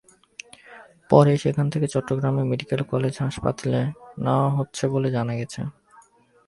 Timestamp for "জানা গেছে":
5.11-5.61